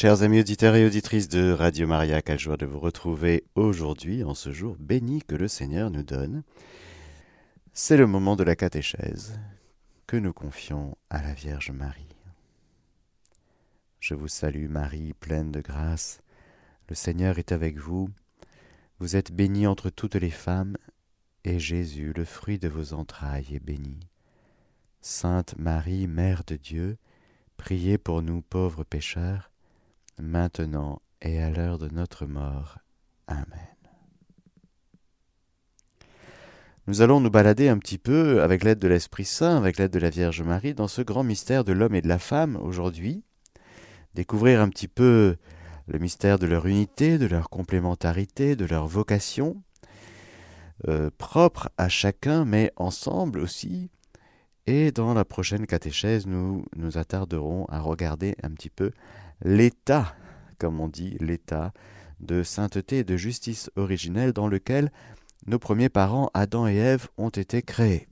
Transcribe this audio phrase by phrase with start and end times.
[0.00, 4.32] Chers amis auditeurs et auditrices de Radio Maria, quelle joie de vous retrouver aujourd'hui en
[4.32, 6.44] ce jour béni que le Seigneur nous donne.
[7.72, 9.40] C'est le moment de la catéchèse
[10.06, 12.14] que nous confions à la Vierge Marie.
[13.98, 16.20] Je vous salue Marie, pleine de grâce.
[16.88, 18.08] Le Seigneur est avec vous.
[19.00, 20.76] Vous êtes bénie entre toutes les femmes,
[21.42, 23.98] et Jésus, le fruit de vos entrailles, est béni.
[25.00, 26.98] Sainte Marie, Mère de Dieu,
[27.56, 29.50] priez pour nous pauvres pécheurs,
[30.20, 32.78] maintenant et à l'heure de notre mort.
[33.26, 33.46] Amen.
[36.86, 39.98] Nous allons nous balader un petit peu avec l'aide de l'Esprit Saint, avec l'aide de
[39.98, 43.22] la Vierge Marie, dans ce grand mystère de l'homme et de la femme aujourd'hui,
[44.14, 45.36] découvrir un petit peu
[45.86, 49.62] le mystère de leur unité, de leur complémentarité, de leur vocation,
[50.86, 53.90] euh, propre à chacun, mais ensemble aussi.
[54.66, 58.92] Et dans la prochaine catéchèse, nous nous attarderons à regarder un petit peu
[59.42, 60.14] l'état,
[60.58, 61.72] comme on dit, l'état
[62.20, 64.90] de sainteté et de justice originelle dans lequel
[65.46, 68.08] nos premiers parents, Adam et Ève, ont été créés.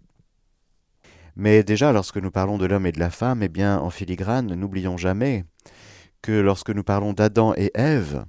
[1.34, 4.54] Mais déjà, lorsque nous parlons de l'homme et de la femme, eh bien, en filigrane,
[4.54, 5.44] n'oublions jamais
[6.22, 8.24] que lorsque nous parlons d'Adam et Ève,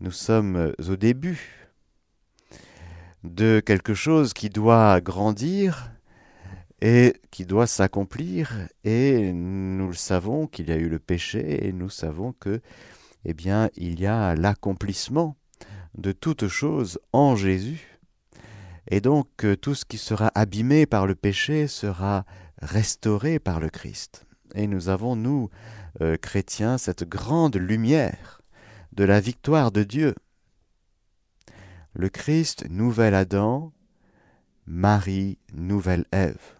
[0.00, 1.68] nous sommes au début
[3.22, 5.92] de quelque chose qui doit grandir
[6.82, 8.68] et qui doit s'accomplir.
[8.84, 12.60] Et nous le savons qu'il y a eu le péché et nous savons que
[13.24, 15.36] eh bien il y a l'accomplissement
[15.96, 18.00] de toutes choses en Jésus.
[18.90, 19.28] Et donc
[19.60, 22.26] tout ce qui sera abîmé par le péché sera
[22.60, 24.26] restauré par le Christ.
[24.56, 25.50] Et nous avons nous
[26.00, 28.42] euh, chrétiens cette grande lumière
[28.92, 30.14] de la victoire de Dieu.
[31.94, 33.72] Le Christ nouvel Adam
[34.66, 36.51] Marie nouvelle Ève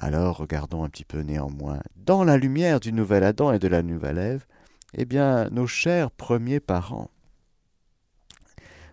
[0.00, 3.82] Alors regardons un petit peu néanmoins, dans la lumière du nouvel Adam et de la
[3.82, 4.46] nouvelle Ève,
[4.94, 7.10] eh bien, nos chers premiers parents.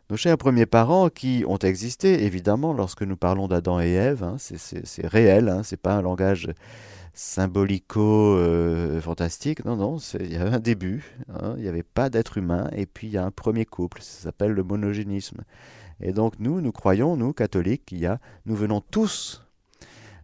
[0.09, 4.37] Nos chers premiers parents qui ont existé, évidemment, lorsque nous parlons d'Adam et Ève, hein,
[4.39, 6.49] c'est réel, hein, c'est pas un langage
[7.13, 12.67] symbolico-fantastique, non, non, il y avait un début, hein, il n'y avait pas d'être humain,
[12.73, 15.43] et puis il y a un premier couple, ça s'appelle le monogénisme.
[16.01, 19.44] Et donc nous, nous croyons, nous, catholiques, qu'il y a, nous venons tous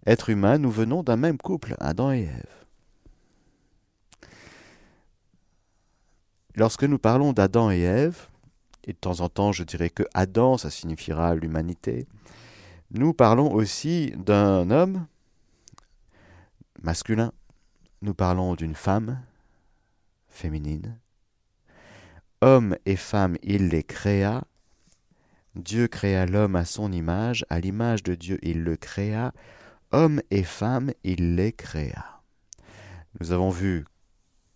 [0.05, 2.61] être humain, nous venons d'un même couple, Adam et Ève.
[6.55, 8.27] Lorsque nous parlons d'Adam et Ève,
[8.83, 12.07] et de temps en temps je dirais que Adam, ça signifiera l'humanité,
[12.91, 15.05] nous parlons aussi d'un homme
[16.81, 17.31] masculin,
[18.01, 19.21] nous parlons d'une femme
[20.27, 20.97] féminine.
[22.41, 24.43] Homme et femme, il les créa.
[25.55, 29.31] Dieu créa l'homme à son image, à l'image de Dieu il le créa.
[29.93, 32.21] Hommes et femmes, il les créa.
[33.19, 33.85] Nous avons vu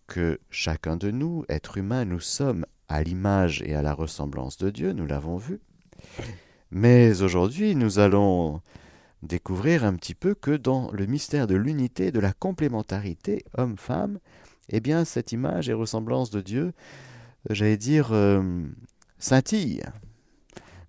[0.06, 4.70] que chacun de nous, être humain, nous sommes à l'image et à la ressemblance de
[4.70, 5.60] Dieu, nous l'avons vu.
[6.70, 8.62] Mais aujourd'hui, nous allons
[9.22, 14.18] découvrir un petit peu que dans le mystère de l'unité, de la complémentarité homme-femme,
[14.70, 16.72] eh bien, cette image et ressemblance de Dieu,
[17.50, 18.64] j'allais dire, euh,
[19.18, 19.82] scintille,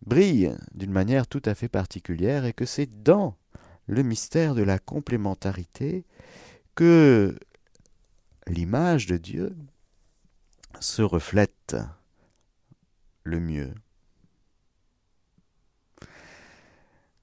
[0.06, 3.36] brille d'une manière tout à fait particulière et que c'est dans
[3.88, 6.06] le mystère de la complémentarité
[6.76, 7.38] que
[8.46, 9.56] l'image de Dieu
[10.80, 11.76] se reflète
[13.24, 13.74] le mieux.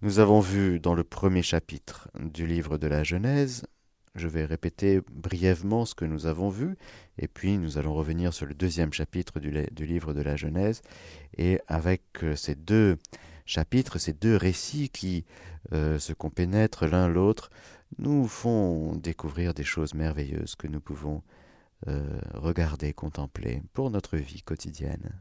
[0.02, 3.64] Nous avons vu dans le premier chapitre du livre de la Genèse,
[4.14, 6.76] je vais répéter brièvement ce que nous avons vu,
[7.18, 9.50] et puis nous allons revenir sur le deuxième chapitre du,
[9.86, 10.82] livre de la Genèse,
[11.36, 12.98] et avec euh, ces deux
[13.46, 15.24] chapitres, ces deux récits qui
[15.72, 17.50] euh, se compénètrent l'un l'autre,
[17.98, 21.22] nous font découvrir des choses merveilleuses que nous pouvons
[21.86, 25.20] euh, regarder, contempler pour notre vie quotidienne,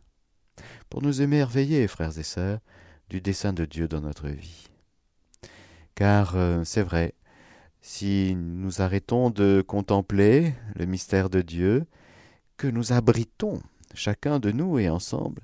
[0.90, 2.60] pour nous émerveiller, frères et sœurs,
[3.10, 4.68] du dessein de Dieu dans notre vie.
[5.96, 7.14] Car euh, c'est vrai,
[7.82, 11.86] si nous arrêtons de contempler le mystère de Dieu,
[12.58, 13.62] que nous abritons,
[13.94, 15.42] chacun de nous et ensemble,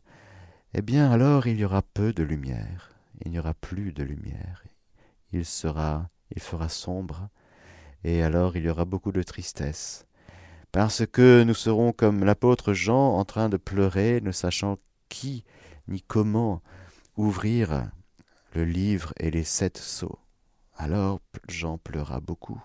[0.74, 2.92] eh bien alors il y aura peu de lumière,
[3.26, 4.64] il n'y aura plus de lumière,
[5.32, 7.30] il sera, il fera sombre,
[8.04, 10.06] et alors il y aura beaucoup de tristesse,
[10.72, 14.78] parce que nous serons comme l'apôtre Jean en train de pleurer, ne sachant
[15.10, 15.44] qui
[15.88, 16.62] ni comment
[17.18, 17.90] ouvrir
[18.54, 20.20] le livre et les sept sceaux.
[20.78, 22.62] Alors Jean pleura beaucoup,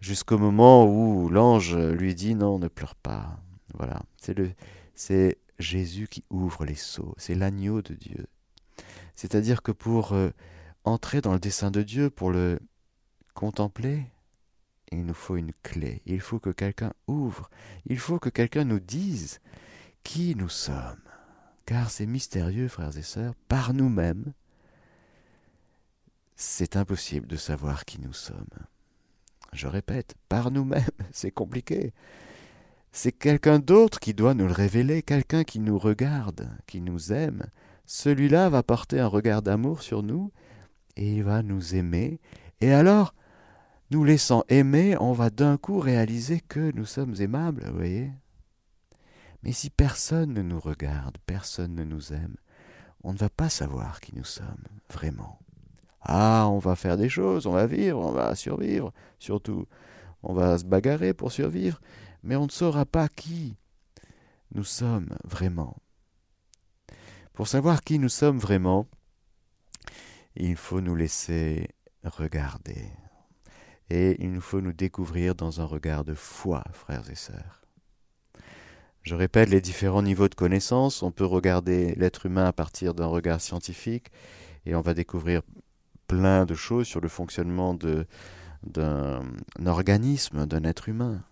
[0.00, 3.40] jusqu'au moment où l'ange lui dit non, ne pleure pas.
[3.74, 4.52] Voilà, c'est le,
[4.94, 8.26] c'est Jésus qui ouvre les sceaux, c'est l'agneau de Dieu.
[9.14, 10.30] C'est-à-dire que pour euh,
[10.84, 12.58] entrer dans le dessein de Dieu, pour le
[13.34, 14.06] contempler,
[14.90, 17.50] il nous faut une clé, il faut que quelqu'un ouvre,
[17.86, 19.40] il faut que quelqu'un nous dise
[20.02, 21.00] qui nous sommes.
[21.66, 24.32] Car c'est mystérieux, frères et sœurs, par nous-mêmes,
[26.36, 28.46] c'est impossible de savoir qui nous sommes.
[29.52, 31.92] Je répète, par nous-mêmes, c'est compliqué.
[32.96, 37.42] C'est quelqu'un d'autre qui doit nous le révéler, quelqu'un qui nous regarde, qui nous aime.
[37.86, 40.30] Celui-là va porter un regard d'amour sur nous
[40.94, 42.20] et il va nous aimer.
[42.60, 43.16] Et alors,
[43.90, 48.12] nous laissant aimer, on va d'un coup réaliser que nous sommes aimables, vous voyez
[49.42, 52.36] Mais si personne ne nous regarde, personne ne nous aime,
[53.02, 55.40] on ne va pas savoir qui nous sommes, vraiment.
[56.00, 59.66] Ah, on va faire des choses, on va vivre, on va survivre, surtout.
[60.22, 61.80] On va se bagarrer pour survivre,
[62.24, 63.56] mais on ne saura pas qui
[64.54, 65.76] nous sommes vraiment.
[67.34, 68.86] Pour savoir qui nous sommes vraiment,
[70.34, 71.68] il faut nous laisser
[72.02, 72.88] regarder.
[73.90, 77.62] Et il nous faut nous découvrir dans un regard de foi, frères et sœurs.
[79.02, 81.02] Je répète les différents niveaux de connaissance.
[81.02, 84.10] On peut regarder l'être humain à partir d'un regard scientifique
[84.64, 85.42] et on va découvrir
[86.06, 89.26] plein de choses sur le fonctionnement d'un
[89.66, 91.22] organisme, d'un être humain.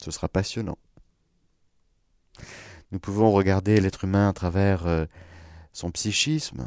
[0.00, 0.78] Ce sera passionnant.
[2.92, 5.04] Nous pouvons regarder l'être humain à travers euh,
[5.72, 6.66] son psychisme.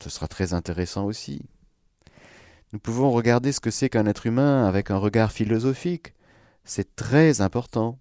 [0.00, 1.42] Ce sera très intéressant aussi.
[2.72, 6.14] Nous pouvons regarder ce que c'est qu'un être humain avec un regard philosophique.
[6.64, 7.98] C'est très important.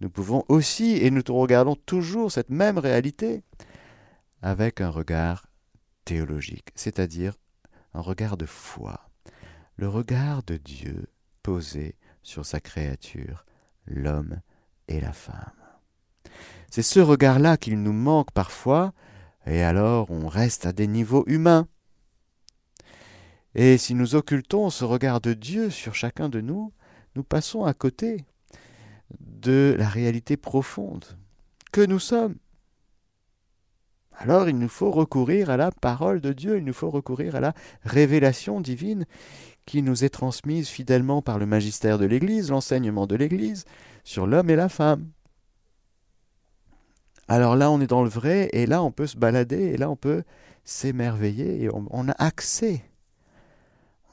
[0.00, 3.42] Nous pouvons aussi, et nous regardons toujours cette même réalité,
[4.40, 5.46] avec un regard
[6.06, 7.34] théologique, c'est-à-dire
[7.92, 9.10] un regard de foi,
[9.76, 11.06] le regard de Dieu
[11.42, 13.44] posé sur sa créature,
[13.86, 14.40] l'homme
[14.88, 15.52] et la femme.
[16.70, 18.92] C'est ce regard-là qu'il nous manque parfois,
[19.46, 21.66] et alors on reste à des niveaux humains.
[23.54, 26.72] Et si nous occultons ce regard de Dieu sur chacun de nous,
[27.16, 28.24] nous passons à côté
[29.18, 31.04] de la réalité profonde
[31.72, 32.36] que nous sommes.
[34.12, 37.40] Alors il nous faut recourir à la parole de Dieu, il nous faut recourir à
[37.40, 37.54] la
[37.84, 39.06] révélation divine
[39.70, 43.66] qui nous est transmise fidèlement par le magistère de l'Église, l'enseignement de l'Église,
[44.02, 45.12] sur l'homme et la femme.
[47.28, 49.88] Alors là, on est dans le vrai, et là, on peut se balader, et là,
[49.88, 50.24] on peut
[50.64, 52.82] s'émerveiller, et on, a accès.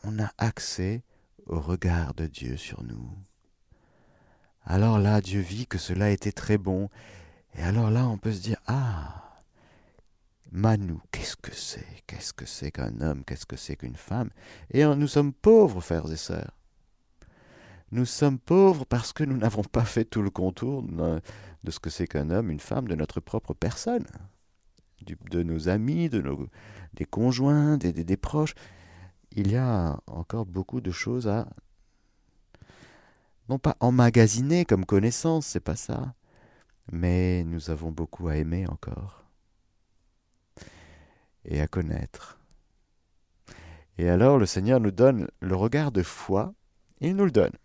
[0.03, 1.01] On a accès
[1.47, 3.09] au regard de Dieu sur nous.
[4.63, 6.87] Alors là, Dieu vit que cela était très bon,
[7.55, 9.26] et alors là, on peut se dire, ah,
[10.51, 12.03] Manu, qu'est-ce que c'est?
[12.07, 13.23] Qu'est-ce que c'est qu'un homme?
[13.25, 14.29] Qu'est-ce que c'est qu'une femme?
[14.71, 16.51] Et nous sommes pauvres, frères et sœurs.
[17.91, 21.89] Nous sommes pauvres parce que nous n'avons pas fait tout le contour de ce que
[21.89, 24.05] c'est qu'un homme, une femme, de notre propre personne,
[25.01, 26.47] de nos amis, de nos,
[26.93, 28.55] des conjoints, des, des proches.
[29.31, 31.47] Il y a encore beaucoup de choses à
[33.49, 36.13] non pas emmagasiner comme connaissance, c'est pas ça,
[36.91, 39.26] mais nous avons beaucoup à aimer encore
[41.47, 42.39] et à connaître.
[43.97, 46.53] Et alors le Seigneur nous donne le regard de foi,
[47.01, 47.55] il nous le donne.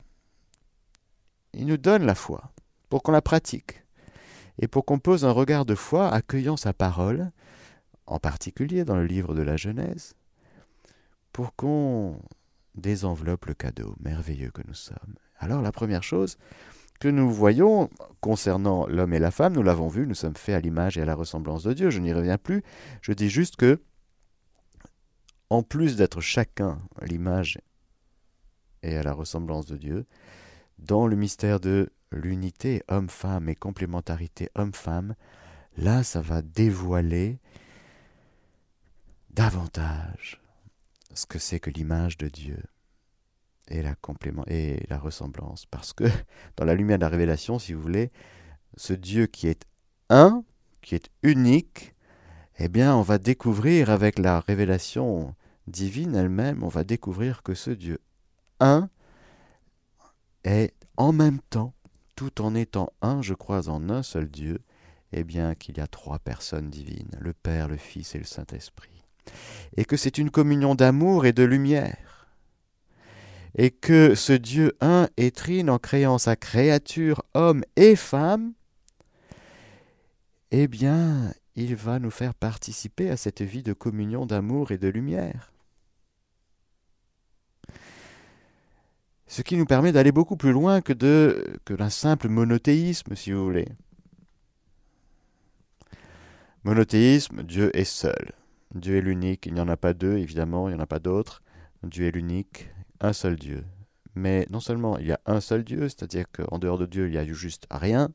[1.53, 2.53] Il nous donne la foi
[2.89, 3.85] pour qu'on la pratique
[4.59, 7.31] et pour qu'on pose un regard de foi accueillant sa parole,
[8.07, 10.15] en particulier dans le livre de la Genèse,
[11.33, 12.21] pour qu'on
[12.75, 15.17] désenveloppe le cadeau merveilleux que nous sommes.
[15.39, 16.39] Alors la première chose,
[17.03, 17.91] que nous voyons
[18.21, 21.05] concernant l'homme et la femme, nous l'avons vu, nous sommes faits à l'image et à
[21.05, 22.63] la ressemblance de Dieu, je n'y reviens plus,
[23.01, 23.83] je dis juste que,
[25.51, 27.59] en plus d'être chacun à l'image
[28.85, 30.07] et à la ressemblance de Dieu,
[30.79, 35.17] dans le mystère de l'unité homme-femme et complémentarité homme-femme,
[35.77, 37.41] là ça va dévoiler
[39.31, 40.41] davantage
[41.15, 42.63] ce que c'est que l'image de Dieu
[43.69, 45.67] et la complément et la ressemblance.
[45.67, 46.05] Parce que
[46.57, 48.11] dans la lumière de la révélation, si vous voulez,
[48.77, 49.65] ce Dieu qui est
[50.11, 50.45] un,
[50.81, 51.95] qui est unique,
[52.59, 55.35] eh bien, on va découvrir avec la révélation
[55.67, 57.99] divine elle-même, on va découvrir que ce Dieu
[58.61, 58.89] un
[60.45, 61.73] est en même temps,
[62.17, 64.61] tout en étant un, je crois, en un seul Dieu,
[65.13, 69.05] eh bien qu'il y a trois personnes divines, le Père, le Fils et le Saint-Esprit,
[69.77, 72.12] et que c'est une communion d'amour et de lumière
[73.55, 78.53] et que ce Dieu un et trine en créant sa créature, homme et femme,
[80.51, 84.89] eh bien, il va nous faire participer à cette vie de communion d'amour et de
[84.89, 85.53] lumière.
[89.27, 93.33] Ce qui nous permet d'aller beaucoup plus loin que de que d'un simple monothéisme, si
[93.33, 93.69] vous voulez.
[96.65, 98.33] Monothéisme, Dieu est seul.
[98.75, 100.99] Dieu est l'unique, il n'y en a pas deux, évidemment, il n'y en a pas
[100.99, 101.43] d'autres.
[101.83, 102.69] Dieu est l'unique,
[103.03, 103.65] un seul Dieu.
[104.15, 107.15] Mais non seulement il y a un seul Dieu, c'est-à-dire qu'en dehors de Dieu, il
[107.15, 108.11] y a juste rien,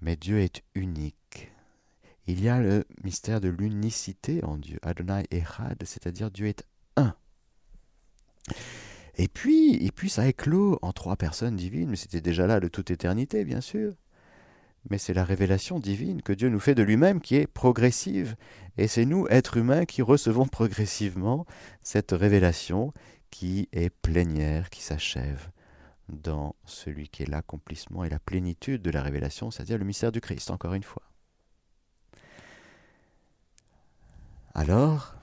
[0.00, 1.50] mais Dieu est unique.
[2.26, 6.64] Il y a le mystère de l'unicité en Dieu, Adonai Echad, c'est-à-dire Dieu est
[6.96, 7.14] un.
[9.16, 12.68] Et puis, et puis ça éclot en trois personnes divines, mais c'était déjà là de
[12.68, 13.94] toute éternité, bien sûr.
[14.90, 18.36] Mais c'est la révélation divine que Dieu nous fait de lui-même qui est progressive.
[18.76, 21.46] Et c'est nous, êtres humains, qui recevons progressivement
[21.82, 22.92] cette révélation
[23.30, 25.50] qui est plénière, qui s'achève
[26.08, 30.20] dans celui qui est l'accomplissement et la plénitude de la révélation, c'est-à-dire le mystère du
[30.20, 31.02] Christ, encore une fois.
[34.54, 35.14] Alors,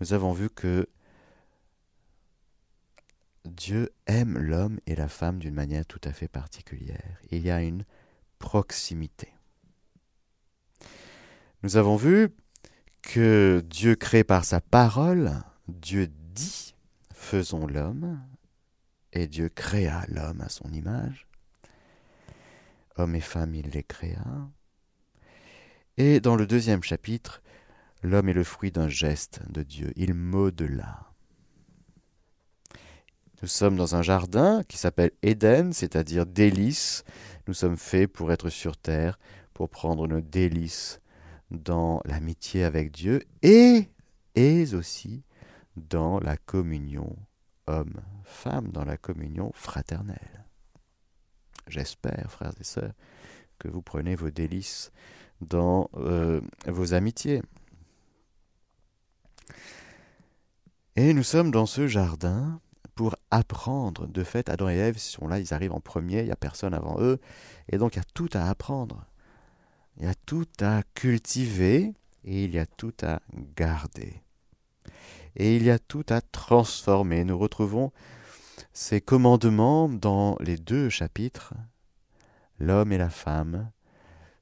[0.00, 0.88] nous avons vu que
[3.44, 7.18] Dieu aime l'homme et la femme d'une manière tout à fait particulière.
[7.30, 7.84] Il y a une
[8.38, 9.32] proximité.
[11.62, 12.30] Nous avons vu
[13.02, 15.32] que Dieu crée par sa parole,
[15.68, 16.74] Dieu dit,
[17.12, 18.20] faisons l'homme,
[19.12, 21.26] et Dieu créa l'homme à son image.
[22.96, 24.50] Homme et femme, il les créa.
[25.96, 27.42] Et dans le deuxième chapitre,
[28.02, 29.92] l'homme est le fruit d'un geste de Dieu.
[29.96, 31.12] Il modela.
[33.42, 37.04] Nous sommes dans un jardin qui s'appelle Éden, c'est-à-dire délice.
[37.48, 39.18] Nous sommes faits pour être sur terre,
[39.52, 41.00] pour prendre nos délices
[41.50, 43.88] dans l'amitié avec Dieu et,
[44.34, 45.22] et aussi
[45.76, 47.16] dans la communion
[47.66, 50.44] homme-femme, dans la communion fraternelle.
[51.68, 52.92] J'espère, frères et sœurs,
[53.58, 54.90] que vous prenez vos délices
[55.40, 57.42] dans euh, vos amitiés.
[60.96, 62.60] Et nous sommes dans ce jardin
[62.94, 64.06] pour apprendre.
[64.06, 66.74] De fait, Adam et Ève sont là, ils arrivent en premier, il n'y a personne
[66.74, 67.18] avant eux,
[67.68, 69.06] et donc il y a tout à apprendre.
[69.96, 73.20] Il y a tout à cultiver et il y a tout à
[73.56, 74.22] garder.
[75.36, 77.24] Et il y a tout à transformer.
[77.24, 77.92] Nous retrouvons
[78.72, 81.54] ces commandements dans les deux chapitres.
[82.58, 83.70] L'homme et la femme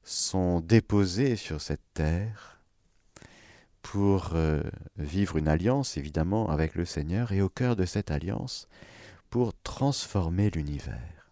[0.03, 2.59] sont déposés sur cette terre
[3.81, 4.61] pour euh,
[4.97, 8.67] vivre une alliance, évidemment, avec le Seigneur, et au cœur de cette alliance,
[9.29, 11.31] pour transformer l'univers.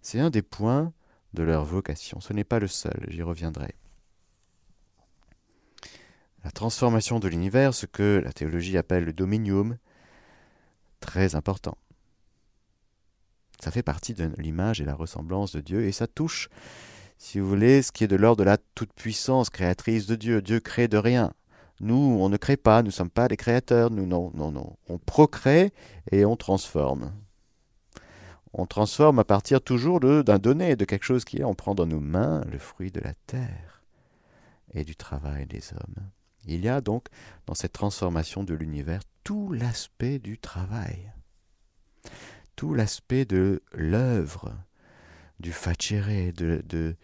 [0.00, 0.92] C'est un des points
[1.34, 2.20] de leur vocation.
[2.20, 3.74] Ce n'est pas le seul, j'y reviendrai.
[6.44, 9.76] La transformation de l'univers, ce que la théologie appelle le dominium,
[11.00, 11.76] très important.
[13.60, 16.48] Ça fait partie de l'image et la ressemblance de Dieu, et ça touche,
[17.16, 20.42] si vous voulez, ce qui est de l'ordre de la toute-puissance créatrice de Dieu.
[20.42, 21.32] Dieu crée de rien.
[21.80, 24.76] Nous, on ne crée pas, nous ne sommes pas des créateurs, nous, non, non, non.
[24.88, 25.72] On procrée
[26.10, 27.12] et on transforme.
[28.52, 31.44] On transforme à partir toujours d'un donné, de quelque chose qui est.
[31.44, 33.82] On prend dans nos mains le fruit de la terre
[34.74, 36.10] et du travail des hommes.
[36.46, 37.06] Il y a donc
[37.46, 41.12] dans cette transformation de l'univers tout l'aspect du travail,
[42.56, 44.52] tout l'aspect de l'œuvre,
[45.38, 46.96] du facere, de, de,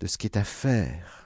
[0.00, 1.22] de ce qui est à faire.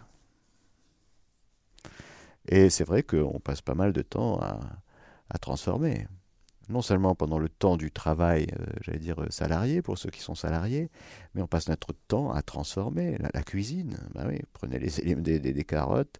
[2.48, 6.06] Et c'est vrai qu'on passe pas mal de temps à, transformer.
[6.68, 10.20] Non seulement pendant le temps du travail, euh, j'allais dire euh, salarié, pour ceux qui
[10.20, 10.90] sont salariés,
[11.34, 13.16] mais on passe notre temps à transformer.
[13.18, 16.18] La, cuisine, bah prenez les, des, des, carottes,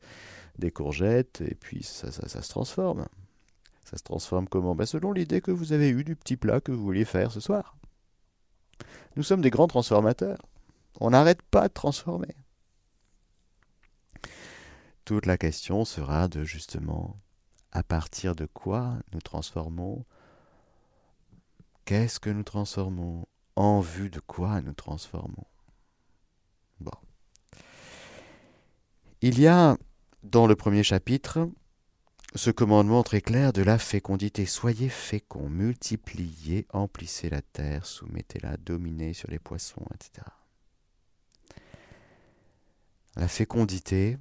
[0.58, 3.06] des courgettes, et puis ça se transforme.
[3.84, 4.74] Ça se transforme comment?
[4.74, 7.40] Bah Selon l'idée que vous avez eue du petit plat que vous vouliez faire ce
[7.40, 7.76] soir.
[9.16, 10.42] Nous sommes des grands transformateurs.
[11.00, 12.34] On n'arrête pas de transformer.
[15.04, 17.16] Toute la question sera de justement
[17.70, 20.04] à partir de quoi nous transformons,
[21.86, 25.46] qu'est-ce que nous transformons, en vue de quoi nous transformons?
[26.80, 26.92] Bon.
[29.22, 29.78] Il y a
[30.22, 31.48] dans le premier chapitre
[32.34, 34.44] ce commandement très clair de la fécondité.
[34.44, 40.26] Soyez féconds, multipliez, emplissez la terre, soumettez-la, dominez sur les poissons, etc.
[43.14, 44.18] La fécondité,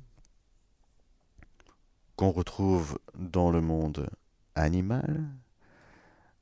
[2.16, 4.10] qu'on retrouve dans le monde
[4.54, 5.28] animal,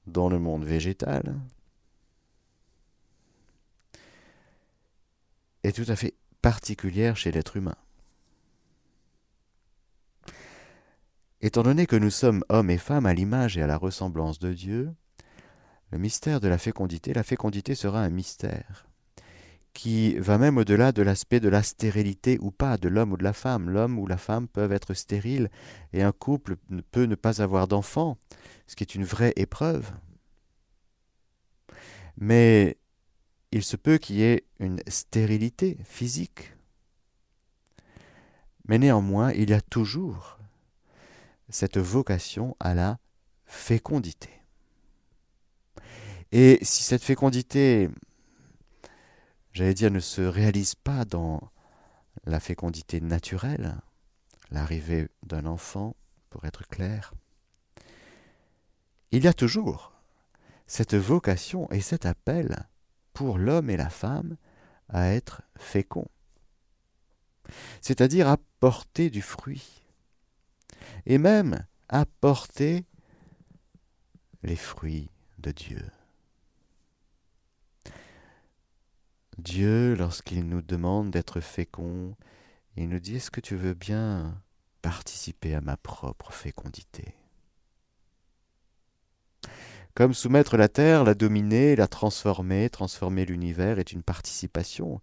[0.07, 1.35] dans le monde végétal,
[5.63, 7.75] est tout à fait particulière chez l'être humain.
[11.41, 14.53] Étant donné que nous sommes hommes et femmes à l'image et à la ressemblance de
[14.53, 14.93] Dieu,
[15.91, 18.87] le mystère de la fécondité, la fécondité sera un mystère
[19.73, 23.23] qui va même au-delà de l'aspect de la stérilité ou pas de l'homme ou de
[23.23, 23.69] la femme.
[23.69, 25.49] L'homme ou la femme peuvent être stériles
[25.93, 26.57] et un couple
[26.91, 28.17] peut ne pas avoir d'enfants,
[28.67, 29.91] ce qui est une vraie épreuve.
[32.17, 32.77] Mais
[33.51, 36.53] il se peut qu'il y ait une stérilité physique.
[38.67, 40.39] Mais néanmoins, il y a toujours
[41.49, 42.99] cette vocation à la
[43.45, 44.29] fécondité.
[46.31, 47.89] Et si cette fécondité,
[49.53, 51.51] j'allais dire, ne se réalise pas dans
[52.25, 53.75] la fécondité naturelle,
[54.51, 55.95] l'arrivée d'un enfant,
[56.29, 57.13] pour être clair,
[59.11, 59.93] il y a toujours
[60.65, 62.67] cette vocation et cet appel
[63.13, 64.37] pour l'homme et la femme
[64.89, 66.09] à être féconds,
[67.81, 69.83] c'est-à-dire à porter du fruit,
[71.05, 72.85] et même à porter
[74.41, 75.91] les fruits de Dieu.
[79.43, 82.15] Dieu, lorsqu'il nous demande d'être féconds,
[82.77, 84.41] il nous dit, est-ce que tu veux bien
[84.81, 87.13] participer à ma propre fécondité?
[89.95, 95.01] Comme soumettre la terre, la dominer, la transformer, transformer l'univers est une participation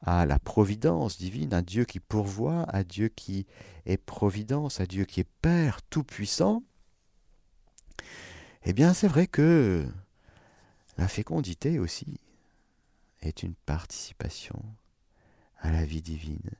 [0.00, 3.46] à la providence divine, à Dieu qui pourvoit, à Dieu qui
[3.84, 6.62] est providence, à Dieu qui est Père tout-puissant,
[8.64, 9.84] eh bien c'est vrai que
[10.98, 12.20] la fécondité aussi
[13.26, 14.62] est une participation
[15.58, 16.50] à la vie divine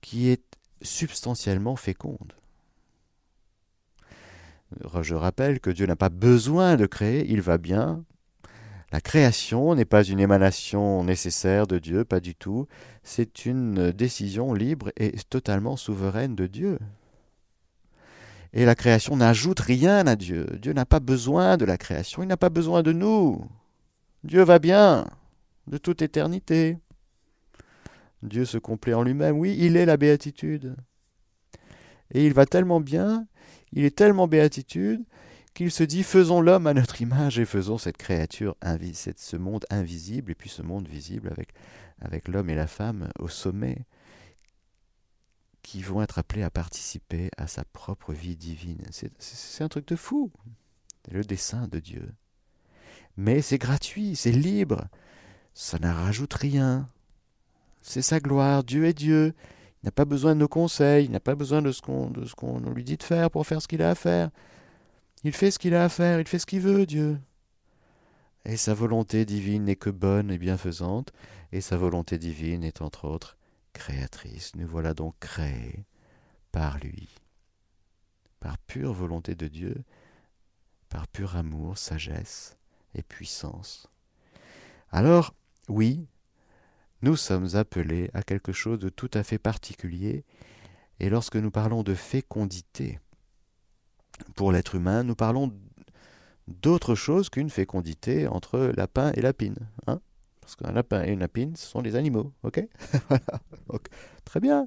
[0.00, 0.42] qui est
[0.82, 2.32] substantiellement féconde.
[5.02, 8.04] Je rappelle que Dieu n'a pas besoin de créer, il va bien.
[8.92, 12.66] La création n'est pas une émanation nécessaire de Dieu, pas du tout.
[13.02, 16.78] C'est une décision libre et totalement souveraine de Dieu.
[18.52, 20.46] Et la création n'ajoute rien à Dieu.
[20.60, 23.44] Dieu n'a pas besoin de la création, il n'a pas besoin de nous.
[24.24, 25.06] Dieu va bien
[25.68, 26.78] de toute éternité.
[28.22, 29.38] Dieu se complaît en lui-même.
[29.38, 30.76] Oui, il est la béatitude.
[32.12, 33.26] Et il va tellement bien,
[33.72, 35.04] il est tellement béatitude,
[35.54, 40.32] qu'il se dit faisons l'homme à notre image et faisons cette créature, ce monde invisible
[40.32, 41.50] et puis ce monde visible avec,
[42.00, 43.84] avec l'homme et la femme au sommet
[45.62, 48.82] qui vont être appelés à participer à sa propre vie divine.
[48.90, 50.30] C'est un truc de fou.
[51.04, 52.14] C'est le dessein de Dieu.
[53.16, 54.88] Mais c'est gratuit, c'est libre.
[55.60, 56.88] Ça ne rajoute rien.
[57.82, 58.62] C'est sa gloire.
[58.62, 59.34] Dieu est Dieu.
[59.82, 61.06] Il n'a pas besoin de nos conseils.
[61.06, 63.82] Il n'a pas besoin de ce qu'on lui dit de faire pour faire ce qu'il
[63.82, 64.30] a à faire.
[65.24, 66.20] Il fait ce qu'il a à faire.
[66.20, 67.18] Il fait ce qu'il veut, Dieu.
[68.44, 71.12] Et sa volonté divine n'est que bonne et bienfaisante.
[71.50, 73.36] Et sa volonté divine est entre autres
[73.72, 74.54] créatrice.
[74.54, 75.84] Nous voilà donc créés
[76.52, 77.08] par lui,
[78.38, 79.74] par pure volonté de Dieu,
[80.88, 82.56] par pur amour, sagesse
[82.94, 83.88] et puissance.
[84.92, 85.34] Alors,
[85.68, 86.06] oui,
[87.02, 90.24] nous sommes appelés à quelque chose de tout à fait particulier,
[91.00, 92.98] et lorsque nous parlons de fécondité
[94.34, 95.54] pour l'être humain, nous parlons
[96.48, 99.56] d'autre chose qu'une fécondité entre lapin et lapine.
[99.86, 100.00] Hein
[100.48, 102.66] parce qu'un lapin et une lapine, ce sont des animaux, ok?
[104.24, 104.66] Très bien.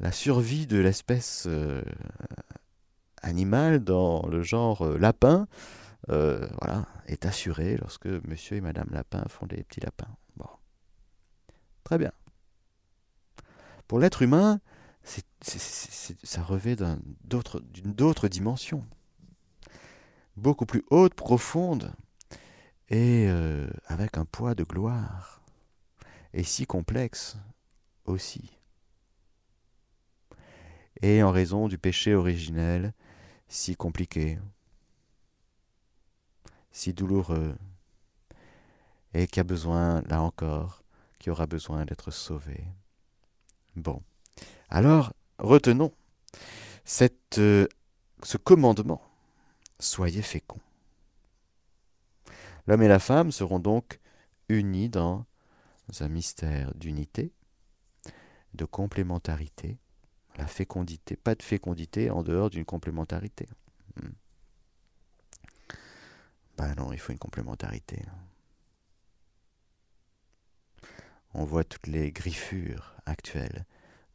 [0.00, 1.80] La survie de l'espèce euh,
[3.22, 5.46] animale dans le genre euh, lapin,
[6.10, 10.16] euh, voilà, est assurée lorsque monsieur et madame lapin font des petits lapins.
[10.36, 10.48] Bon.
[11.84, 12.12] Très bien.
[13.86, 14.60] Pour l'être humain,
[16.22, 18.86] ça revêt d'une d'autre dimension,
[20.36, 21.92] beaucoup plus haute, profonde,
[22.88, 25.42] et euh, avec un poids de gloire,
[26.32, 27.36] et si complexe
[28.04, 28.58] aussi.
[31.02, 32.92] Et en raison du péché originel,
[33.48, 34.38] si compliqué,
[36.72, 37.56] si douloureux,
[39.14, 40.82] et qui a besoin, là encore,
[41.18, 42.64] qui aura besoin d'être sauvé.
[43.76, 44.02] Bon.
[44.68, 45.92] Alors, retenons
[47.38, 47.66] euh,
[48.22, 49.00] ce commandement.
[49.78, 50.60] Soyez féconds.
[52.66, 54.00] L'homme et la femme seront donc
[54.48, 55.24] unis dans
[56.00, 57.32] un mystère d'unité,
[58.54, 59.78] de complémentarité,
[60.36, 63.48] la fécondité, pas de fécondité en dehors d'une complémentarité.
[66.60, 68.04] Ben non, il faut une complémentarité.
[71.32, 73.64] On voit toutes les griffures actuelles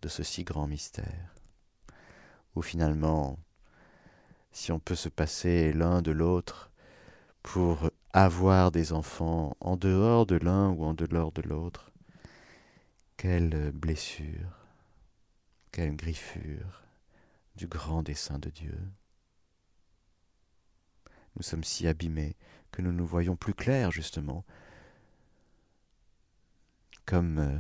[0.04, 1.34] de ce si grand mystère,
[2.54, 3.40] où finalement,
[4.52, 6.70] si on peut se passer l'un de l'autre
[7.42, 11.90] pour avoir des enfants en dehors de l'un ou en dehors de l'autre.
[13.18, 14.68] Quelle blessure,
[15.72, 16.84] quelle griffure
[17.56, 18.78] du grand dessein de Dieu.
[21.36, 22.36] Nous sommes si abîmés
[22.72, 24.46] que nous nous voyons plus clair, justement,
[27.06, 27.60] comme euh,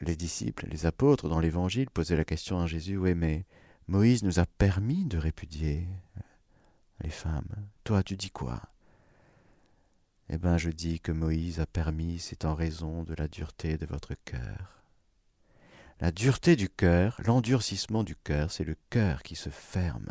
[0.00, 3.44] les disciples, les apôtres dans l'Évangile posaient la question à Jésus, oui mais
[3.88, 5.88] Moïse nous a permis de répudier
[7.02, 7.48] les femmes.
[7.84, 8.60] Toi, tu dis quoi
[10.28, 13.86] Eh bien, je dis que Moïse a permis, c'est en raison de la dureté de
[13.86, 14.82] votre cœur.
[16.00, 20.10] La dureté du cœur, l'endurcissement du cœur, c'est le cœur qui se ferme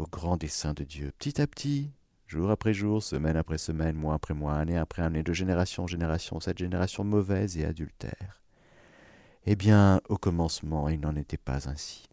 [0.00, 1.12] au grand dessein de Dieu.
[1.18, 1.90] Petit à petit,
[2.26, 5.86] jour après jour, semaine après semaine, mois après mois, année après année, de génération en
[5.86, 8.40] génération, cette génération mauvaise et adultère.
[9.46, 12.06] Eh bien, au commencement, il n'en était pas ainsi.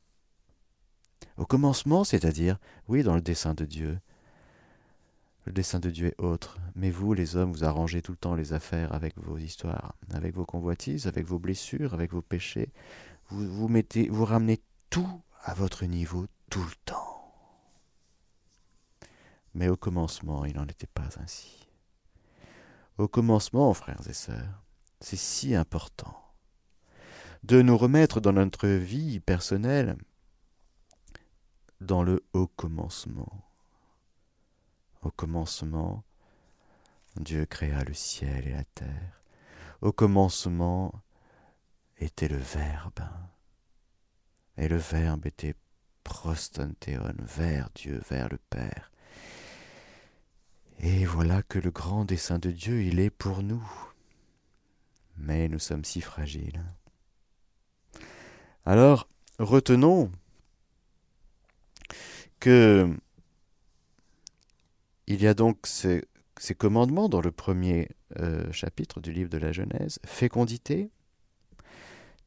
[1.37, 3.99] Au commencement, c'est-à-dire, oui, dans le dessein de Dieu.
[5.45, 8.35] Le dessein de Dieu est autre, mais vous, les hommes, vous arrangez tout le temps
[8.35, 12.69] les affaires avec vos histoires, avec vos convoitises, avec vos blessures, avec vos péchés.
[13.29, 17.06] Vous, vous mettez, vous ramenez tout à votre niveau tout le temps.
[19.57, 21.67] Mais au commencement, il n'en était pas ainsi.
[22.99, 24.63] Au commencement, frères et sœurs,
[25.01, 26.15] c'est si important
[27.41, 29.97] de nous remettre dans notre vie personnelle
[31.81, 33.49] dans le haut commencement.
[35.01, 36.03] Au commencement,
[37.15, 39.23] Dieu créa le ciel et la terre.
[39.81, 40.93] Au commencement
[41.97, 43.09] était le Verbe.
[44.55, 45.55] Et le Verbe était
[46.03, 48.91] prostanteon, vers Dieu, vers le Père.
[50.79, 53.63] Et voilà que le grand dessein de Dieu, il est pour nous.
[55.17, 56.63] Mais nous sommes si fragiles.
[58.65, 59.07] Alors,
[59.39, 60.11] retenons
[62.39, 62.87] que
[65.07, 66.03] il y a donc ces,
[66.57, 70.91] commandements dans le premier euh, chapitre du livre de la Genèse, fécondité,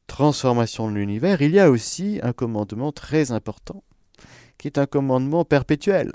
[0.07, 1.41] transformation de l'univers.
[1.41, 3.83] Il y a aussi un commandement très important,
[4.57, 6.11] qui est un commandement perpétuel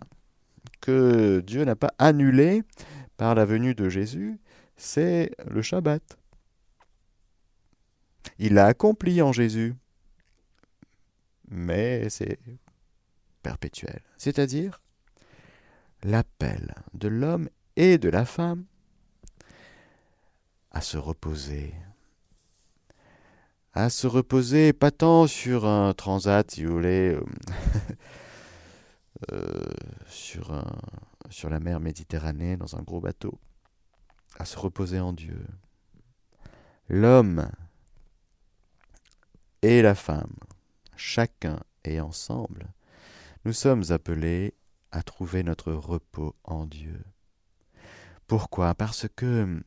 [0.86, 2.62] que Dieu n'a pas annulé
[3.16, 4.38] par la venue de Jésus,
[4.76, 6.16] c'est le Shabbat.
[8.38, 9.74] Il l'a accompli en Jésus,
[11.48, 12.38] mais c'est
[13.42, 14.80] perpétuel, c'est-à-dire
[16.04, 18.64] l'appel de l'homme et de la femme
[20.70, 21.74] à se reposer.
[23.72, 27.20] À se reposer, pas tant sur un transat, si vous voulez, euh,
[30.08, 30.80] sur, un,
[31.30, 33.38] sur la mer Méditerranée dans un gros bateau,
[34.38, 35.46] à se reposer en Dieu.
[36.88, 37.50] L'homme
[39.62, 40.36] et la femme,
[40.96, 42.66] chacun et ensemble,
[43.44, 44.54] nous sommes appelés
[44.92, 47.04] à trouver notre repos en Dieu.
[48.26, 48.74] Pourquoi?
[48.74, 49.62] Parce que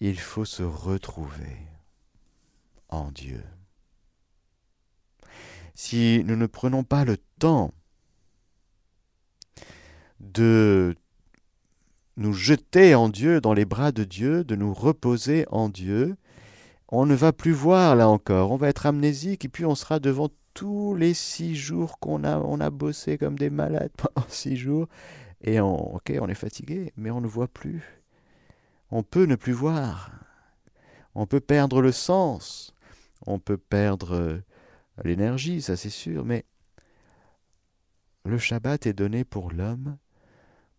[0.00, 1.56] il faut se retrouver
[2.88, 3.42] en Dieu.
[5.74, 7.72] Si nous ne prenons pas le temps
[10.32, 10.96] de
[12.16, 16.16] nous jeter en Dieu, dans les bras de Dieu, de nous reposer en Dieu.
[16.88, 19.98] On ne va plus voir là encore, on va être amnésique et puis on sera
[19.98, 24.56] devant tous les six jours qu'on a, on a bossé comme des malades pendant six
[24.56, 24.86] jours
[25.40, 27.82] et on, ok, on est fatigué, mais on ne voit plus.
[28.90, 30.10] On peut ne plus voir.
[31.14, 32.72] On peut perdre le sens.
[33.26, 34.42] On peut perdre euh,
[35.02, 36.44] l'énergie, ça c'est sûr, mais
[38.24, 39.98] le Shabbat est donné pour l'homme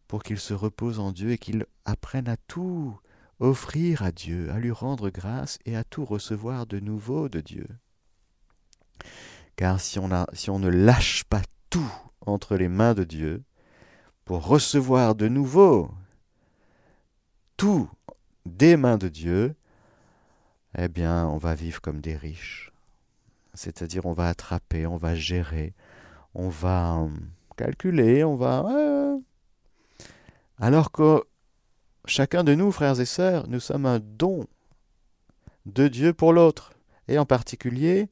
[0.07, 2.97] pour qu'il se repose en Dieu et qu'il apprenne à tout
[3.39, 7.67] offrir à Dieu, à lui rendre grâce et à tout recevoir de nouveau de Dieu.
[9.55, 11.91] Car si on, a, si on ne lâche pas tout
[12.21, 13.43] entre les mains de Dieu,
[14.23, 15.91] pour recevoir de nouveau
[17.57, 17.89] tout
[18.45, 19.55] des mains de Dieu,
[20.77, 22.71] eh bien, on va vivre comme des riches.
[23.53, 25.73] C'est-à-dire, on va attraper, on va gérer,
[26.33, 28.65] on va hum, calculer, on va...
[30.57, 31.23] Alors que
[32.05, 34.47] chacun de nous, frères et sœurs, nous sommes un don
[35.65, 36.73] de Dieu pour l'autre,
[37.07, 38.09] et en particulier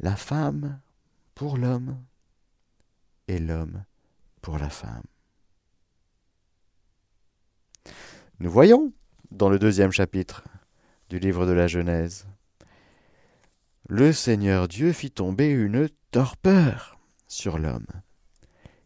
[0.00, 0.80] la femme
[1.34, 1.98] pour l'homme
[3.26, 3.84] et l'homme
[4.40, 5.04] pour la femme.
[8.40, 8.92] Nous voyons
[9.30, 10.44] dans le deuxième chapitre
[11.08, 12.26] du livre de la Genèse,
[13.88, 17.86] le Seigneur Dieu fit tomber une torpeur sur l'homme,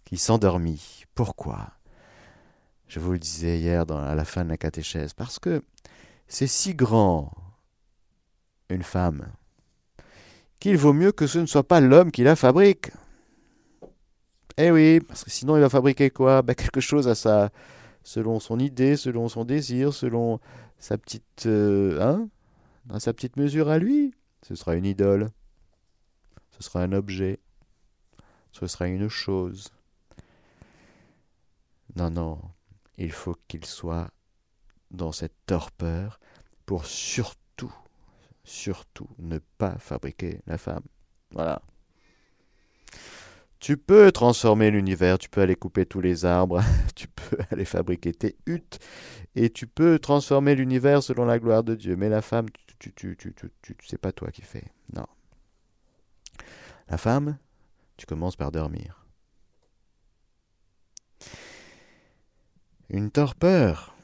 [0.05, 1.05] qui s'endormit.
[1.15, 1.73] Pourquoi?
[2.93, 5.63] Je vous le disais hier à la fin de la catéchèse, parce que
[6.29, 7.33] c'est si grand,
[8.69, 9.33] une femme,
[10.61, 12.91] qu'il vaut mieux que ce ne soit pas l'homme qui la fabrique.
[14.59, 16.43] Eh oui, parce que sinon il va fabriquer quoi?
[16.43, 17.51] Ben, Quelque chose à sa,
[18.03, 20.39] selon son idée, selon son désir, selon
[20.79, 22.29] sa petite, euh, hein,
[22.99, 24.15] sa petite mesure à lui.
[24.47, 25.31] Ce sera une idole,
[26.51, 27.41] ce sera un objet,
[28.51, 29.69] ce sera une chose.
[31.97, 32.39] Non, non,
[33.05, 34.11] il faut qu'il soit
[34.91, 36.21] dans cette torpeur
[36.67, 37.75] pour surtout,
[38.45, 40.85] surtout ne pas fabriquer la femme.
[41.33, 41.63] Voilà.
[43.59, 46.63] Tu peux transformer l'univers, tu peux aller couper tous les arbres,
[46.95, 48.79] tu peux aller fabriquer tes huttes,
[49.35, 51.97] et tu peux transformer l'univers selon la gloire de Dieu.
[51.97, 52.47] Mais la femme,
[52.79, 53.17] tu, tu,
[53.87, 54.65] c'est pas toi qui fais.
[54.95, 55.07] Non.
[56.89, 57.39] La femme,
[57.97, 59.02] tu commences par dormir.
[62.91, 63.95] Une torpeur.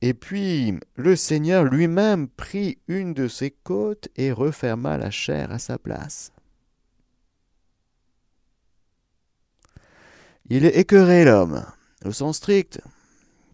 [0.00, 5.58] Et puis le Seigneur lui-même prit une de ses côtes et referma la chair à
[5.58, 6.32] sa place.
[10.48, 11.64] Il est écœuré l'homme.
[12.04, 12.80] Au sens strict,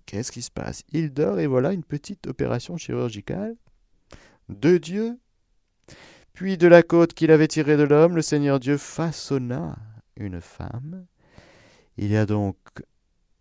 [0.07, 0.85] qu'est-ce qui se passe?
[0.91, 3.57] Il dort et voilà une petite opération chirurgicale
[4.49, 5.19] de Dieu.
[6.33, 9.77] Puis de la côte qu'il avait tirée de l'homme, le Seigneur Dieu façonna
[10.17, 11.05] une femme.
[11.99, 12.57] Il y a donc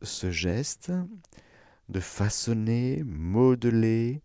[0.01, 0.91] ce geste
[1.89, 4.21] de façonner, modeler.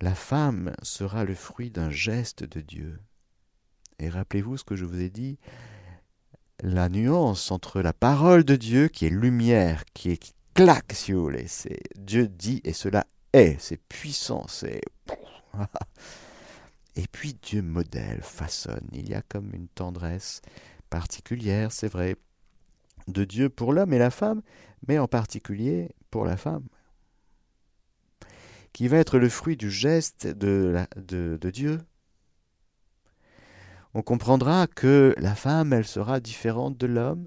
[0.00, 2.98] La femme sera le fruit d'un geste de Dieu.
[3.98, 5.38] Et rappelez-vous ce que je vous ai dit,
[6.60, 11.22] la nuance entre la parole de Dieu qui est lumière, qui est claque, si vous
[11.22, 14.80] voulez, c'est Dieu dit et cela est, c'est puissant, c'est
[16.96, 18.88] et puis Dieu modèle, façonne.
[18.92, 20.42] Il y a comme une tendresse
[20.90, 22.16] particulière, c'est vrai,
[23.06, 24.42] de Dieu pour l'homme et la femme,
[24.86, 26.66] mais en particulier pour la femme,
[28.72, 30.86] qui va être le fruit du geste de,
[31.50, 31.80] Dieu.
[33.94, 37.26] On comprendra que la femme, elle sera différente de l'homme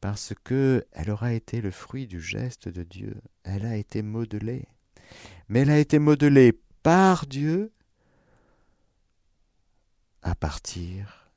[0.00, 3.16] parce que elle aura été le fruit du geste de Dieu.
[3.42, 4.68] Elle a été modelée.
[5.48, 6.52] Mais elle a été modelée
[6.84, 7.72] par Dieu
[10.22, 11.32] à partir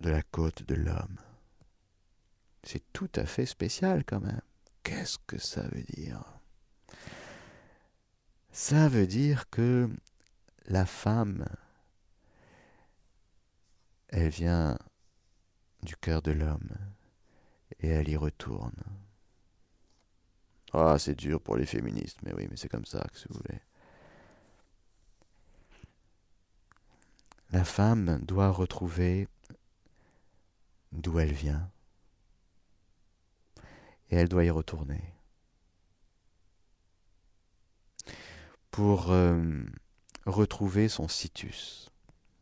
[0.00, 1.16] de la côte de l'homme.
[2.66, 4.40] C'est tout à fait spécial quand même.
[4.82, 6.20] Qu'est-ce que ça veut dire?
[8.50, 9.88] Ça veut dire que
[10.66, 11.46] la femme,
[14.08, 14.76] elle vient
[15.84, 16.70] du cœur de l'homme
[17.78, 18.82] et elle y retourne.
[20.72, 23.38] Ah, c'est dur pour les féministes, mais oui, mais c'est comme ça que si vous
[23.46, 23.60] voulez.
[27.52, 29.28] La femme doit retrouver
[30.90, 31.70] d'où elle vient
[34.10, 35.02] et elle doit y retourner.
[38.70, 39.64] Pour euh,
[40.26, 41.90] retrouver son situs.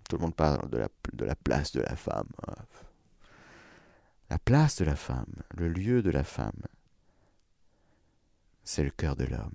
[0.09, 2.29] Tout le monde parle de la, de la place de la femme.
[4.31, 6.63] La place de la femme, le lieu de la femme,
[8.65, 9.53] c'est le cœur de l'homme.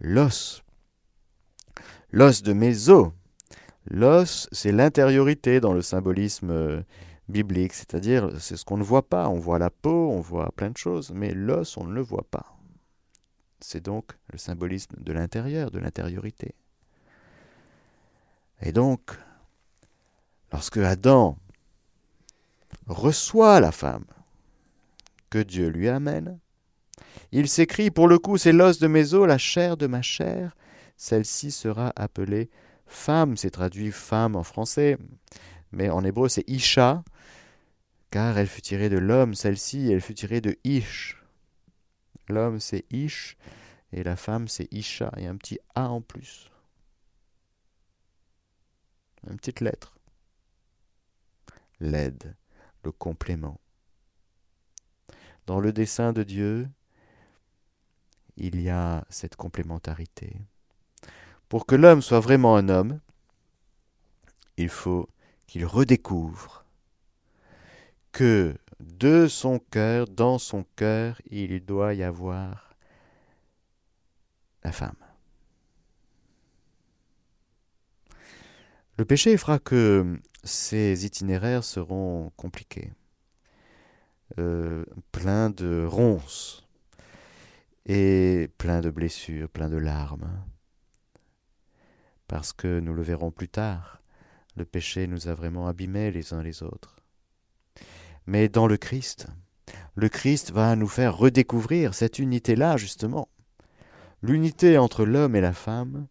[0.00, 0.62] L'os,
[2.10, 3.12] l'os de mes os.
[3.88, 6.82] L'os, c'est l'intériorité dans le symbolisme euh,
[7.28, 9.28] biblique, c'est-à-dire c'est ce qu'on ne voit pas.
[9.28, 12.26] On voit la peau, on voit plein de choses, mais l'os, on ne le voit
[12.30, 12.56] pas.
[13.60, 16.54] C'est donc le symbolisme de l'intérieur, de l'intériorité.
[18.60, 19.10] Et donc,
[20.52, 21.38] lorsque Adam
[22.86, 24.04] reçoit la femme
[25.30, 26.38] que Dieu lui amène,
[27.32, 30.56] il s'écrit, pour le coup, c'est l'os de mes os, la chair de ma chair,
[30.96, 32.50] celle-ci sera appelée
[32.86, 34.96] femme, c'est traduit femme en français,
[35.72, 37.02] mais en hébreu c'est Isha,
[38.10, 41.22] car elle fut tirée de l'homme, celle-ci, elle fut tirée de Ish.
[42.28, 43.36] L'homme c'est Ish,
[43.92, 46.50] et la femme c'est Isha, et un petit A en plus.
[49.28, 49.98] Une petite lettre.
[51.80, 52.36] L'aide,
[52.84, 53.60] le complément.
[55.46, 56.68] Dans le dessein de Dieu,
[58.36, 60.36] il y a cette complémentarité.
[61.48, 63.00] Pour que l'homme soit vraiment un homme,
[64.56, 65.08] il faut
[65.46, 66.64] qu'il redécouvre
[68.12, 72.74] que de son cœur, dans son cœur, il doit y avoir
[74.62, 74.96] la femme.
[78.98, 82.92] Le péché fera que ces itinéraires seront compliqués,
[84.38, 86.66] euh, pleins de ronces
[87.84, 90.42] et pleins de blessures, pleins de larmes,
[92.26, 94.00] parce que nous le verrons plus tard,
[94.56, 96.96] le péché nous a vraiment abîmés les uns les autres.
[98.26, 99.28] Mais dans le Christ,
[99.94, 103.28] le Christ va nous faire redécouvrir cette unité-là, justement.
[104.22, 106.06] L'unité entre l'homme et la femme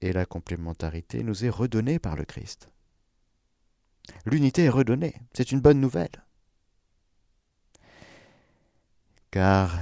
[0.00, 2.70] et la complémentarité nous est redonnée par le Christ.
[4.24, 6.24] L'unité est redonnée, c'est une bonne nouvelle.
[9.30, 9.78] Car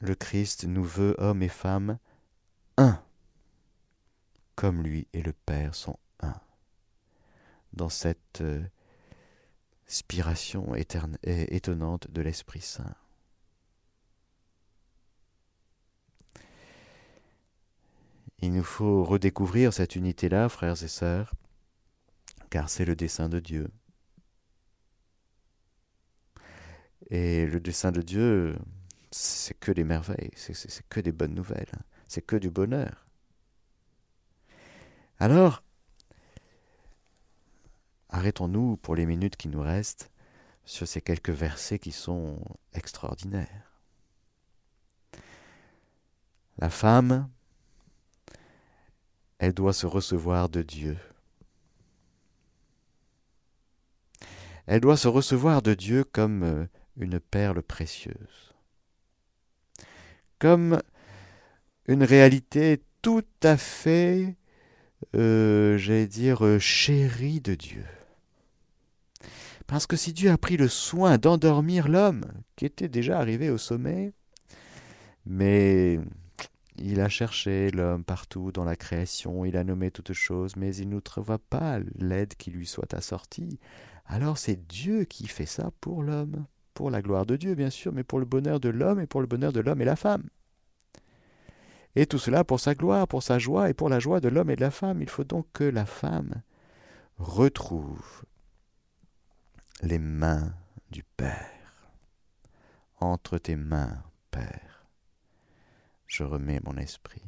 [0.00, 1.98] le Christ nous veut, hommes et femmes,
[2.76, 3.02] un,
[4.54, 5.98] comme lui et le Père sont
[7.72, 8.62] dans cette euh,
[9.86, 12.94] spiration étonnante de l'Esprit Saint.
[18.40, 21.32] Il nous faut redécouvrir cette unité-là, frères et sœurs,
[22.50, 23.70] car c'est le dessein de Dieu.
[27.08, 28.56] Et le dessein de Dieu,
[29.10, 31.72] c'est que des merveilles, c'est que des bonnes nouvelles.
[32.08, 33.06] c'est que du bonheur.
[35.18, 35.62] Alors,
[38.12, 40.10] arrêtons-nous pour les minutes qui nous restent
[40.64, 42.38] sur ces quelques versets qui sont
[42.72, 43.82] extraordinaires.
[46.58, 47.28] La femme,
[49.38, 50.96] elle doit se recevoir de Dieu.
[54.66, 58.54] Elle doit se recevoir de Dieu comme euh, une perle précieuse,
[60.38, 60.80] comme
[61.86, 64.36] une réalité tout à fait,
[65.16, 67.84] euh, j'allais dire, euh, chérie de Dieu.
[69.66, 72.24] Parce que si Dieu a pris le soin d'endormir l'homme,
[72.56, 74.12] qui était déjà arrivé au sommet,
[75.24, 76.00] mais
[76.76, 80.88] il a cherché l'homme partout dans la création, il a nommé toutes choses, mais il
[80.88, 83.58] ne trouva pas l'aide qui lui soit assortie.
[84.06, 87.92] Alors c'est Dieu qui fait ça pour l'homme, pour la gloire de Dieu bien sûr,
[87.92, 90.24] mais pour le bonheur de l'homme et pour le bonheur de l'homme et la femme.
[91.94, 94.50] Et tout cela pour sa gloire, pour sa joie et pour la joie de l'homme
[94.50, 95.02] et de la femme.
[95.02, 96.42] Il faut donc que la femme
[97.18, 98.24] retrouve
[99.82, 100.54] les mains
[100.90, 101.90] du Père.
[103.00, 104.86] Entre tes mains, Père,
[106.06, 107.22] je remets mon esprit.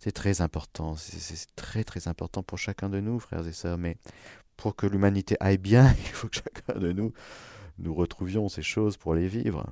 [0.00, 3.98] C'est très important, c'est très très important pour chacun de nous, frères et sœurs, mais
[4.56, 7.12] pour que l'humanité aille bien, il faut que chacun de nous
[7.78, 9.66] nous retrouvions ces choses pour les vivre.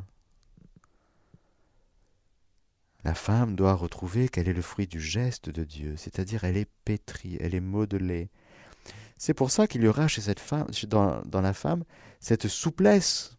[3.05, 6.71] La femme doit retrouver qu'elle est le fruit du geste de Dieu, c'est-à-dire elle est
[6.85, 8.31] pétrie, elle est modelée.
[9.17, 11.85] C'est pour ça qu'il y aura chez cette femme, dans, dans la femme,
[12.21, 13.37] cette souplesse.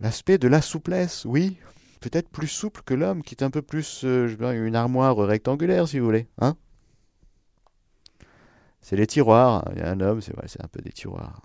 [0.00, 1.58] L'aspect de la souplesse, oui,
[2.00, 4.28] peut-être plus souple que l'homme, qui est un peu plus euh,
[4.66, 6.28] une armoire rectangulaire, si vous voulez.
[6.40, 6.56] Hein
[8.88, 9.68] c'est les tiroirs.
[9.72, 11.42] Il y a un homme, c'est c'est un peu des tiroirs.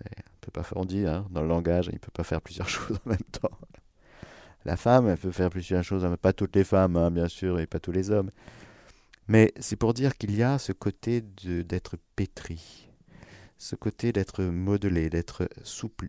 [0.00, 2.40] On peut pas faire, on dit hein, dans le langage, il ne peut pas faire
[2.40, 3.50] plusieurs choses en même temps.
[4.64, 7.66] La femme, elle peut faire plusieurs choses, pas toutes les femmes, hein, bien sûr, et
[7.66, 8.30] pas tous les hommes.
[9.28, 12.88] Mais c'est pour dire qu'il y a ce côté d'être pétri,
[13.58, 16.08] ce côté d'être modelé, d'être souple,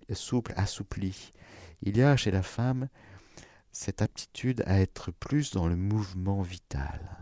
[0.55, 1.33] assoupli.
[1.83, 2.87] Il y a chez la femme
[3.71, 7.17] cette aptitude à être plus dans le mouvement vital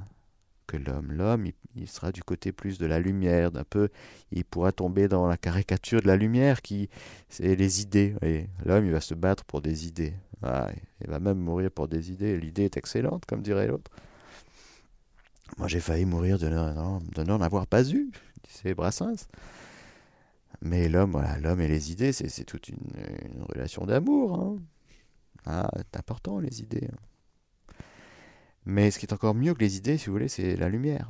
[0.67, 1.11] que l'homme.
[1.13, 3.89] L'homme, il, sera du côté plus de la lumière, d'un peu,
[4.31, 6.89] il pourra tomber dans la caricature de la lumière qui,
[7.29, 8.15] c'est les idées.
[8.65, 10.13] L'homme, il va se battre pour des idées.
[10.43, 10.69] Ah,
[11.01, 12.37] il va même mourir pour des idées.
[12.37, 13.89] L'idée est excellente, comme dirait l'autre.
[15.57, 18.11] Moi, j'ai failli mourir de, n'en avoir pas eu,
[18.47, 19.27] c'est Brassens.
[20.61, 22.77] Mais l'homme, voilà, l'homme et les idées, c'est toute une,
[23.49, 24.39] relation d'amour.
[24.39, 24.57] Hein.
[25.45, 26.89] Ah, c'est important, les idées.
[26.91, 27.75] Hein.
[28.65, 31.09] Mais ce qui est encore mieux que les idées, si vous voulez, c'est la lumière.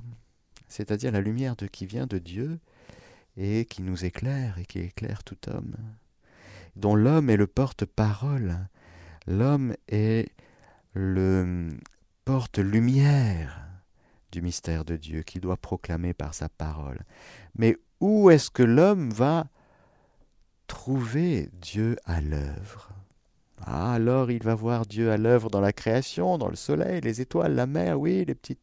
[0.67, 2.59] C'est-à-dire la lumière qui vient de Dieu
[3.35, 5.75] et qui nous éclaire et qui éclaire tout homme.
[6.75, 8.67] Dont l'homme est le porte-parole.
[9.25, 10.29] L'homme est
[10.93, 11.69] le
[12.25, 13.66] porte-lumière
[14.37, 16.99] du mystère de Dieu qui doit proclamer par sa parole.
[17.55, 19.47] Mais où est-ce que l'homme va
[20.67, 22.91] trouver Dieu à l'œuvre?
[23.61, 27.19] Ah, alors il va voir Dieu à l'œuvre dans la création, dans le soleil, les
[27.19, 28.61] étoiles, la mer, oui, les petites,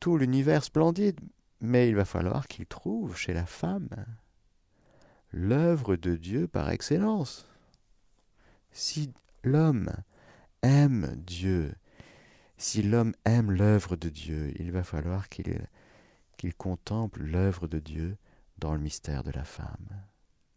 [0.00, 1.20] tout l'univers splendide.
[1.60, 3.90] Mais il va falloir qu'il trouve chez la femme
[5.32, 7.46] l'œuvre de Dieu par excellence.
[8.72, 9.12] Si
[9.42, 9.90] l'homme
[10.62, 11.74] aime Dieu,
[12.56, 15.58] si l'homme aime l'œuvre de Dieu, il va falloir qu'il
[16.36, 18.16] qu'il contemple l'œuvre de Dieu
[18.58, 20.02] dans le mystère de la femme.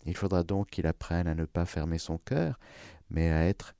[0.05, 2.59] Il faudra donc qu'il apprenne à ne pas fermer son cœur,
[3.09, 3.75] mais à être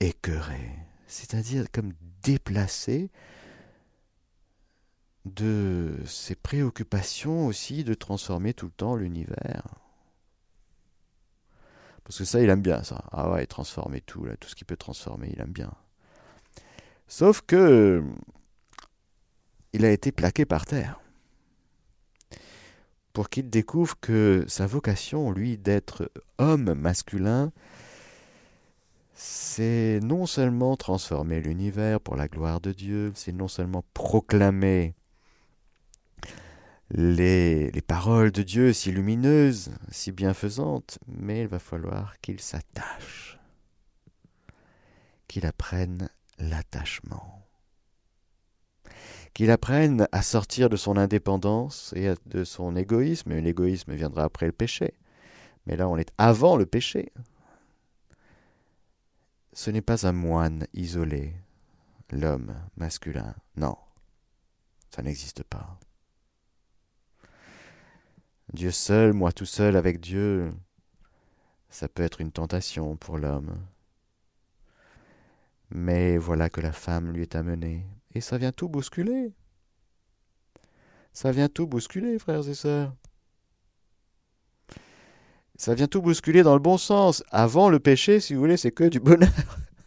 [0.00, 3.10] écœuré, c'est-à-dire comme déplacé
[5.26, 9.62] de ses préoccupations aussi de transformer tout le temps l'univers.
[12.04, 13.04] Parce que ça, il aime bien ça.
[13.12, 15.72] Ah ouais, transformer tout, là, tout ce qu'il peut transformer, il aime bien.
[17.10, 18.04] Sauf que
[19.72, 21.00] il a été plaqué par terre
[23.12, 27.50] pour qu'il découvre que sa vocation, lui, d'être homme masculin,
[29.12, 34.94] c'est non seulement transformer l'univers pour la gloire de Dieu, c'est non seulement proclamer
[36.92, 43.40] les, les, paroles de Dieu si lumineuses, si bienfaisantes, mais il va falloir qu'il s'attache,
[45.26, 46.08] qu'il apprenne
[46.40, 47.46] l'attachement,
[49.34, 54.52] qu'il apprenne à sortir de son indépendance et de son égoïsme, l'égoïsme viendra après le
[54.52, 54.94] péché,
[55.66, 57.12] mais là on est avant le péché,
[59.52, 61.34] ce n'est pas un moine isolé,
[62.10, 63.34] l'homme masculin.
[63.56, 63.76] Non,
[64.90, 65.78] ça n'existe pas.
[68.52, 70.50] Dieu seul, moi tout seul avec Dieu,
[71.68, 73.64] ça peut être une tentation pour l'homme.
[75.70, 79.32] Mais voilà que la femme lui est amenée, et ça vient tout bousculer.
[81.12, 82.94] Ça vient tout bousculer, frères et sœurs.
[85.56, 87.22] Ça vient tout bousculer dans le bon sens.
[87.30, 89.28] Avant le péché, si vous voulez, c'est que du bonheur.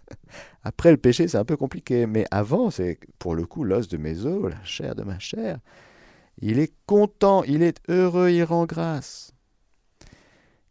[0.64, 2.06] Après le péché, c'est un peu compliqué.
[2.06, 5.60] Mais avant, c'est pour le coup l'os de mes os, la chair de ma chair.
[6.38, 9.34] Il est content, il est heureux, il rend grâce.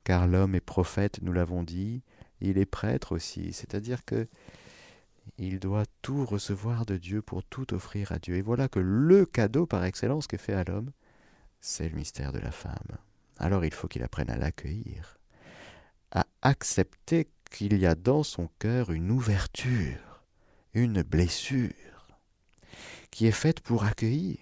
[0.05, 2.03] Car l'homme est prophète, nous l'avons dit,
[2.41, 4.27] il est prêtre aussi, c'est-à-dire que
[5.39, 8.37] il doit tout recevoir de Dieu pour tout offrir à Dieu.
[8.37, 10.91] Et voilà que le cadeau par excellence que fait à l'homme,
[11.61, 12.99] c'est le mystère de la femme.
[13.39, 15.19] Alors il faut qu'il apprenne à l'accueillir,
[16.11, 20.23] à accepter qu'il y a dans son cœur une ouverture,
[20.75, 21.73] une blessure,
[23.11, 24.39] qui est faite pour accueillir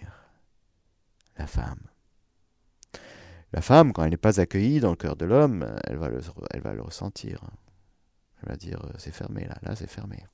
[1.36, 1.80] la femme.
[3.52, 6.20] La femme, quand elle n'est pas accueillie dans le cœur de l'homme, elle, va le,
[6.50, 7.42] elle va le ressentir.
[8.42, 10.24] Elle va dire euh, c'est fermé là, là c'est fermé.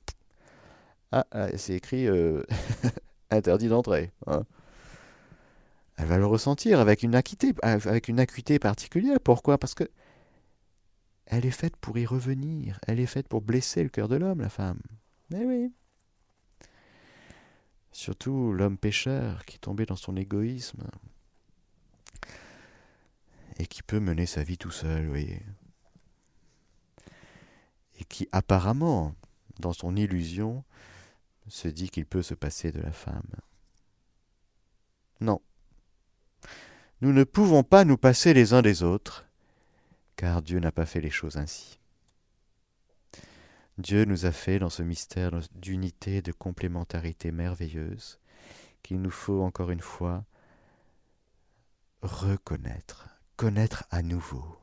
[1.11, 2.43] Ah, ah c'est écrit euh,
[3.29, 4.11] interdit d'entrer.
[4.25, 4.43] Hein.
[5.97, 9.19] Elle va le ressentir avec une acuité, avec une acuité particulière.
[9.19, 9.57] Pourquoi?
[9.57, 9.89] Parce que
[11.25, 12.79] elle est faite pour y revenir.
[12.87, 14.79] Elle est faite pour blesser le cœur de l'homme, la femme.
[15.33, 15.73] Eh oui.
[17.91, 20.83] Surtout l'homme pécheur qui est tombé dans son égoïsme
[23.59, 25.41] et qui peut mener sa vie tout seul, vous voyez.
[27.99, 29.15] Et qui apparemment,
[29.59, 30.63] dans son illusion,
[31.47, 33.29] se dit qu'il peut se passer de la femme.
[35.21, 35.41] Non.
[37.01, 39.25] Nous ne pouvons pas nous passer les uns des autres,
[40.15, 41.79] car Dieu n'a pas fait les choses ainsi.
[43.77, 48.19] Dieu nous a fait dans ce mystère d'unité, de complémentarité merveilleuse,
[48.81, 50.25] qu'il nous faut encore une fois
[52.01, 54.57] reconnaître, connaître à nouveau,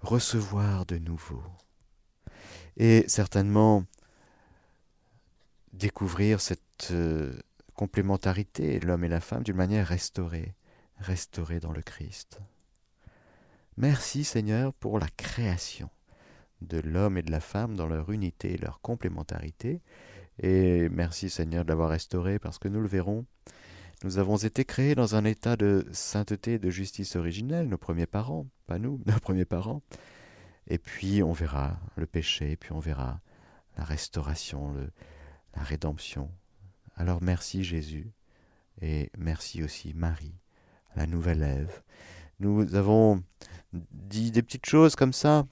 [0.00, 1.42] recevoir de nouveau,
[2.76, 3.84] et certainement
[5.72, 7.38] découvrir cette euh,
[7.74, 10.54] complémentarité, l'homme et la femme, d'une manière restaurée,
[10.98, 12.40] restaurée dans le Christ.
[13.76, 15.90] Merci Seigneur pour la création
[16.60, 19.80] de l'homme et de la femme dans leur unité et leur complémentarité.
[20.42, 23.24] Et merci Seigneur de l'avoir restauré parce que nous le verrons.
[24.04, 28.06] Nous avons été créés dans un état de sainteté et de justice originelle, nos premiers
[28.06, 29.82] parents, pas nous, nos premiers parents.
[30.68, 33.20] Et puis on verra le péché, puis on verra
[33.76, 34.90] la restauration, le,
[35.58, 36.30] la rédemption.
[36.94, 38.12] Alors merci Jésus,
[38.80, 40.38] et merci aussi Marie,
[40.94, 41.82] la nouvelle Ève.
[42.38, 43.24] Nous avons
[43.72, 45.46] dit des petites choses comme ça,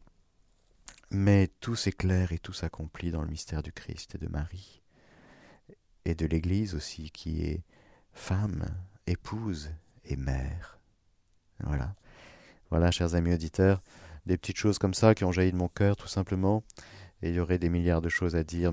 [1.10, 4.80] mais tout s'éclaire et tout s'accomplit dans le mystère du Christ et de Marie,
[6.04, 7.64] et de l'Église aussi, qui est
[8.12, 8.64] femme,
[9.08, 9.70] épouse
[10.04, 10.78] et mère.
[11.64, 11.96] Voilà.
[12.70, 13.82] Voilà, chers amis auditeurs,
[14.24, 16.62] des petites choses comme ça qui ont jailli de mon cœur, tout simplement,
[17.22, 18.72] et il y aurait des milliards de choses à dire.